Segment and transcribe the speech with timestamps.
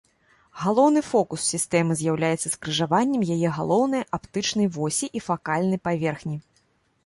[0.61, 6.37] Галоўны фокус сістэмы з'яўляецца скрыжаваннем яе галоўнай аптычнай восі і факальнай паверхні.